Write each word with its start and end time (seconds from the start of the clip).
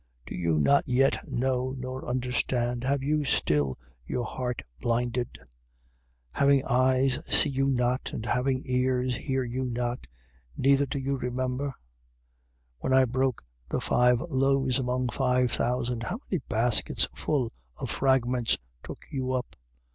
Do 0.25 0.33
you 0.35 0.57
not 0.57 0.87
yet 0.87 1.27
know 1.29 1.75
nor 1.77 2.07
understand? 2.07 2.83
Have 2.83 3.03
you 3.03 3.23
still 3.23 3.77
your 4.03 4.25
heart 4.25 4.63
blinded? 4.79 5.29
8:18. 5.39 5.45
Having 6.31 6.65
eyes, 6.65 7.25
see 7.27 7.51
you 7.51 7.67
not? 7.67 8.09
And 8.11 8.25
having 8.25 8.63
ears, 8.65 9.15
hear 9.15 9.43
you 9.43 9.63
not? 9.63 10.07
Neither 10.57 10.87
do 10.87 10.97
you 10.97 11.19
remember? 11.19 11.67
8:19. 11.67 11.73
When 12.79 12.93
I 12.93 13.05
broke 13.05 13.45
the 13.69 13.79
five 13.79 14.19
loves 14.21 14.79
among 14.79 15.09
five 15.09 15.51
thousand, 15.51 16.01
how 16.01 16.17
many 16.31 16.41
baskets 16.49 17.07
full 17.13 17.53
of 17.77 17.91
fragments 17.91 18.57
took 18.83 19.05
you 19.11 19.33
up? 19.33 19.55